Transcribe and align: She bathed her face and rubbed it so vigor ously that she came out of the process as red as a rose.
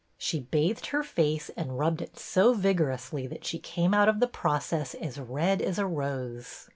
She 0.17 0.39
bathed 0.39 0.87
her 0.87 1.03
face 1.03 1.51
and 1.55 1.77
rubbed 1.77 2.01
it 2.01 2.17
so 2.17 2.55
vigor 2.55 2.89
ously 2.89 3.27
that 3.27 3.45
she 3.45 3.59
came 3.59 3.93
out 3.93 4.09
of 4.09 4.19
the 4.19 4.25
process 4.25 4.95
as 4.95 5.19
red 5.19 5.61
as 5.61 5.77
a 5.77 5.85
rose. 5.85 6.69